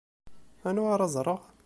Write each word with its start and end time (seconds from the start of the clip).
Anwa 0.67 0.89
ara 0.93 1.07
ẓṛeɣ? 1.15 1.41